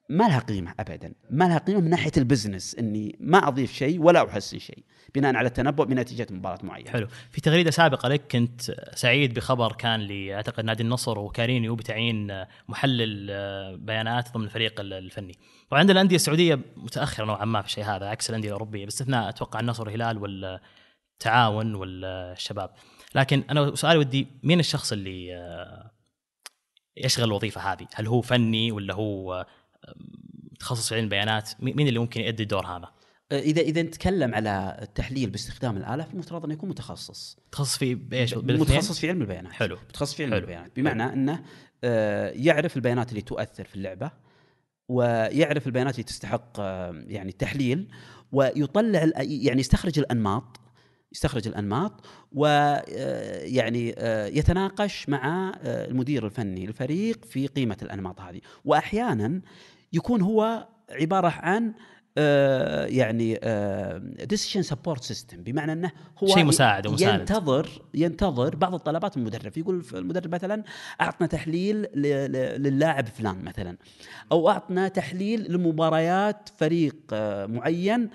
[0.09, 1.15] ما لها قيمة ابدا.
[1.31, 5.37] ما لها قيمة من ناحية ال business إني ما أضيف شيء ولا أحسن شيء بناء
[5.37, 6.91] على التنبؤ بنتيجة مباراة معينة.
[6.91, 7.07] حلو.
[7.31, 8.61] في تغريدة سابقة لك كنت
[8.95, 13.27] سعيد بخبر كان لي أعتقد نادي النصر وكارينيو بتعيين محلل
[13.79, 15.39] بيانات ضمن الفريق الفني.
[15.71, 18.85] طبعا عندنا الأندية السعودية متأخرة نوعا ما في الشيء هذا عكس الأندية الأوروبية.
[18.85, 22.71] باستثناء أتوقع النصر والهلال والتعاون والشباب.
[23.15, 25.91] لكن أنا سؤالي ودي مين الشخص اللي آه،
[26.97, 29.47] يشغل الوظيفة هذه؟ هل هو فني ولا هو آه،
[30.53, 32.89] متخصص في علم البيانات مين اللي ممكن يؤدي الدور هذا؟
[33.33, 37.39] إذا إذا نتكلم على التحليل باستخدام الآلة فالمفترض أنه يكون متخصص.
[37.49, 39.53] متخصص في بالاثنين؟ متخصص في علم البيانات.
[39.53, 39.77] حلو.
[39.89, 40.43] متخصص في علم حلو.
[40.43, 40.77] البيانات.
[40.77, 41.43] بمعنى أنه
[41.85, 44.11] آه، يعرف البيانات اللي تؤثر في اللعبة
[44.89, 47.89] ويعرف البيانات اللي تستحق آه، يعني التحليل
[48.33, 50.61] ويطلع يعني يستخرج الأنماط
[51.13, 53.95] يستخرج الأنماط ويعني
[54.39, 58.41] يتناقش مع آه، المدير الفني للفريق في قيمة الأنماط هذه.
[58.65, 59.41] واحيانا
[59.95, 61.73] يكون هو عبارة عن
[62.19, 63.41] آه، يعني
[64.27, 65.91] decision support system بمعنى إنه
[66.23, 67.21] هو شيء مساعد ومساند.
[67.21, 69.59] ينتظر ينتظر بعض الطلبات من المدرب.
[69.59, 70.63] يقول المدرب مثلا
[71.01, 71.87] أعطنا تحليل
[72.63, 73.77] للاعب فلان مثلا.
[74.33, 78.11] أو أعطنا تحليل لمباريات فريق آه، معين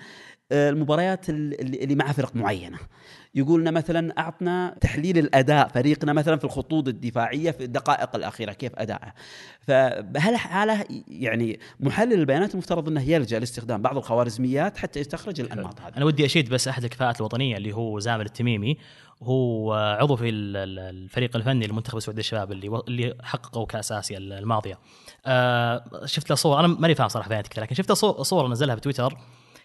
[0.52, 2.78] آه، المباريات ال- اللي اللي مع فرق معينة.
[3.34, 8.72] يقول لنا مثلا أعطنا تحليل الأداء فريقنا مثلا في الخطوط الدفاعية في الدقائق الأخيرة كيف
[8.76, 9.12] أداءه؟
[9.60, 16.04] فبهالحاله يعني محلل البيانات المفترض إنه يلجأ لاستخدام بعض الخوارزميات حتى يستخرج الأنماط هذه؟ أنا
[16.04, 18.76] ودي أشيد بس أحد الكفاءات الوطنية اللي هو زامل التميمي
[19.22, 24.18] هو عضو في ال- ال- الفريق الفني لمنتخب السعودية الشباب اللي اللي حققوا كأس آسيا
[24.18, 24.78] الماضية.
[25.26, 28.74] آه شفت له صور؟ أنا ماني فاهم صراحة بيانات كثير لكن شفت له صور نزلها
[28.74, 29.16] في تويتر.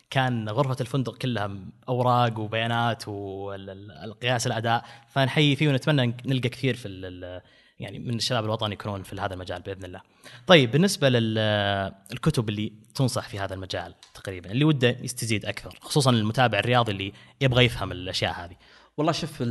[0.09, 1.51] كان غرفة الفندق كلها
[1.89, 7.41] أوراق وبيانات والقياس الأداء فنحيي فيه ونتمنى نلقى كثير في
[7.79, 10.01] يعني من الشباب الوطني يكونون في هذا المجال بإذن الله.
[10.47, 16.59] طيب بالنسبة للكتب اللي تنصح في هذا المجال تقريبا اللي وده يستزيد أكثر خصوصا المتابع
[16.59, 18.55] الرياضي اللي يبغى يفهم الأشياء هذه.
[18.97, 19.41] والله شوف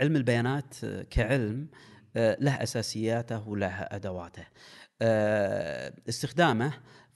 [0.00, 0.74] علم البيانات
[1.10, 1.68] كعلم
[2.16, 4.44] له أساسياته وله أدواته.
[5.02, 6.72] آه، استخدامه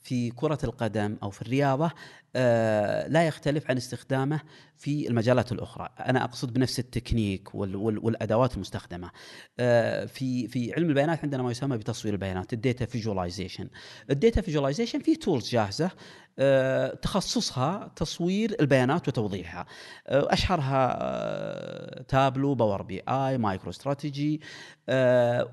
[0.09, 1.91] في كرة القدم أو في الرياضة
[2.35, 4.41] آه، لا يختلف عن استخدامه
[4.77, 9.11] في المجالات الأخرى، أنا أقصد بنفس التكنيك وال- وال- والأدوات المستخدمة.
[9.59, 13.69] آه، في في علم البيانات عندنا ما يسمى بتصوير البيانات، ال data visualization.
[14.09, 15.91] ال data visualization في tools جاهزة
[16.39, 19.65] آه، تخصصها تصوير البيانات وتوضيحها.
[20.07, 24.41] أشهرها آه، Tableau Power BI MicroStrategy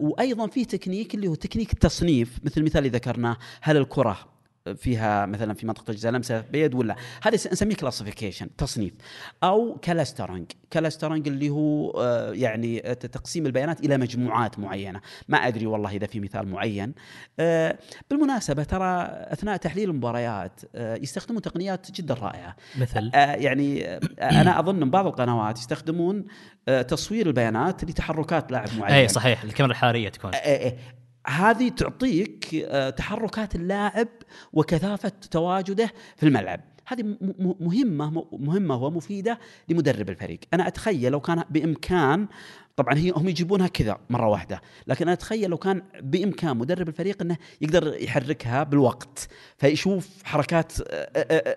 [0.00, 4.35] وأيضا في تكنيك اللي هو تكنيك التصنيف مثل المثال اللي ذكرناه هل الكرة
[4.74, 8.92] فيها مثلا في منطقة الجزاء لمسة بيد ولا؟ هذا نسميه classification تصنيف.
[9.44, 15.00] أو clustering clustering اللي هو آه، يعني تقسيم البيانات إلى مجموعات معينة.
[15.28, 16.94] ما أدري والله إذا في مثال معين.
[17.40, 17.78] آه،
[18.10, 22.56] بالمناسبة ترى أثناء تحليل المباريات آه، يستخدمون تقنيات جدا رائعة.
[22.78, 26.24] مثل؟ آه، يعني آه، أنا أظن بعض القنوات يستخدمون
[26.68, 28.94] آه، تصوير البيانات لتحركات لاعب معين.
[28.94, 30.34] اي صحيح الكاميرا الحرارية تكون.
[30.34, 30.76] آه، آه، آه.
[31.28, 34.08] هذه تعطيك آه، تحركات اللاعب
[34.52, 36.60] وكثافة تواجده في الملعب.
[36.86, 37.16] هذه
[37.60, 40.40] مهمة مهمة ومفيدة لمدرب الفريق.
[40.54, 42.26] أنا أتخيل لو كان بإمكان
[42.76, 47.22] طبعا هي هم يجيبونها كذا مرة واحدة لكن أنا أتخيل لو كان بإمكان مدرب الفريق
[47.22, 51.56] إنه يقدر يحركها بالوقت فيشوف حركات آه، آه،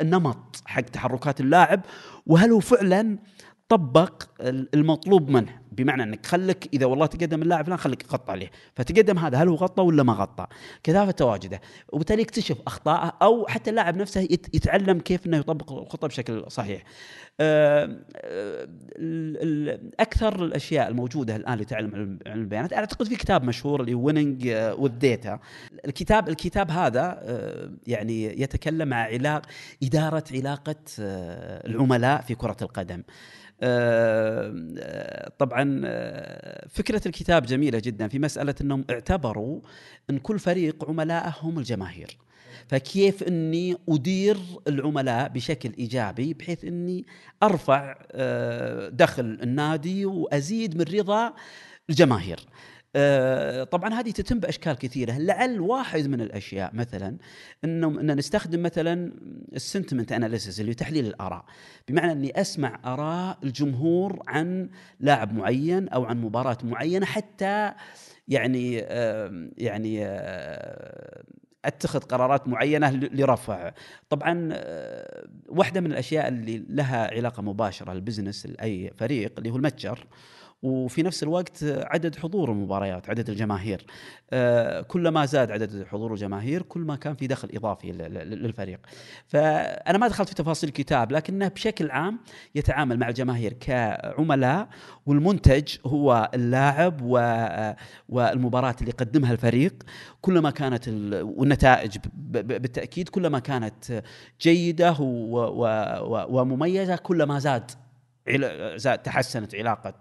[0.00, 1.80] النمط حق تحركات اللاعب
[2.26, 3.18] وهل هو فعلا
[3.68, 5.60] طبق ال- المطلوب منه.
[5.72, 8.50] بمعنى أنك خلك إذا والله تقدم اللاعب فلان خليك غطى عليه.
[8.74, 10.46] فتقدم هذا هل هو غطى ولا ما غطى؟
[10.82, 11.60] كثافة تواجده.
[11.92, 16.82] وبالتالي يكتشف اخطائه أو حتى اللاعب نفسه يت- يتعلم كيف إنه يطبق الخطه بشكل صحيح.
[20.00, 24.48] أكثر الأشياء الموجودة الآن لتعلم علم البيانات أعتقد في كتاب مشهور اللي ويننج
[24.78, 25.38] وذ داتا
[25.84, 27.22] الكتاب الكتاب هذا
[27.86, 29.42] يعني يتكلم عن علاق
[29.82, 33.02] إدارة علاقة العملاء في كرة القدم.
[35.38, 39.60] طبعا آه، فكرة الكتاب جميلة جدا في مسألة أنهم اعتبروا
[40.10, 42.16] أن كل فريق عملائهم الجماهير.
[42.68, 44.36] فكيف أني أدير
[44.68, 47.06] العملاء بشكل إيجابي بحيث أني
[47.42, 51.34] أرفع آه، دخل النادي وأزيد من رضا
[51.90, 52.38] الجماهير.
[52.40, 52.73] آه،
[53.64, 55.18] طبعا هذه تتم بأشكال كثيرة.
[55.18, 57.16] لعل واحد من الأشياء مثلا
[57.64, 59.12] انه إن نستخدم مثلا
[59.54, 61.44] ال sentiment analysis اللي تحليل الآراء.
[61.88, 64.68] بمعنى إني أسمع آراء الجمهور عن
[65.00, 67.72] لاعب معين أو عن مباراة معينة حتى
[68.28, 71.22] يعني آه، يعني آه،
[71.64, 73.72] أتخذ قرارات معينة لرفع.
[74.10, 74.48] طبعا
[75.48, 80.06] واحدة من الأشياء اللي لها علاقة مباشرة البزنس لأي فريق اللي هو المتجر.
[80.64, 83.86] وفي نفس الوقت عدد حضور المباريات عدد الجماهير.
[84.30, 88.80] آه، كلما زاد عدد حضور الجماهير كل ما كان في دخل إضافي للفريق.
[89.26, 92.18] فأنا ما دخلت في تفاصيل الكتاب لكنه بشكل عام
[92.54, 94.68] يتعامل مع الجماهير كعملاء
[95.06, 97.02] والمنتج هو اللاعب
[98.08, 99.74] والمباراة اللي يقدمها الفريق.
[100.20, 100.88] كلما كانت
[101.22, 104.02] والنتائج بالتأكيد كلما كانت
[104.40, 104.96] جيدة
[106.28, 107.70] ومميزة كلما زاد
[109.04, 109.94] تحسنت علاقة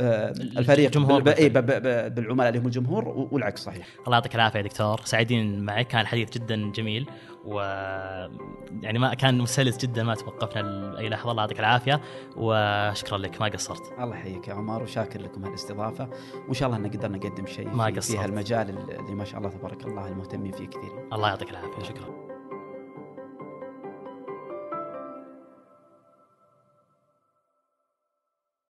[0.00, 3.86] آه، الفريق بالعملاء اللي هم الجمهور والعكس صحيح.
[4.06, 7.06] الله يعطيك العافية دكتور، سعيدين معك كان حديث جدا جميل
[7.44, 7.60] و
[8.82, 12.00] يعني ما كان مسلس جدا ما توقفنا أي لحظة الله يعطيك العافية
[12.36, 13.92] وشكرا لك ما قصرت.
[14.00, 16.08] الله يحييك يا عمر وشاكر لكم هالاستضافة
[16.46, 19.50] وإن شاء الله إن قدرنا نقدم شيء ما في, في هالمجال اللي ما شاء الله
[19.50, 21.08] تبارك الله المهتمين فيه كثير.
[21.12, 22.25] الله يعطيك العافية شكرا.